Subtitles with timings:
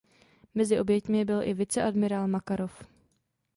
[0.55, 2.83] Mezi oběťmi byl i viceadmirál Makarov.